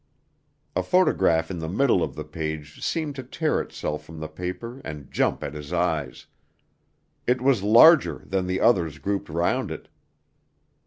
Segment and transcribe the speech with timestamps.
[0.75, 4.81] A photograph in the middle of the page seemed to tear itself from the paper
[4.83, 6.25] and jump at his eyes.
[7.27, 9.89] It was larger than the others grouped round it....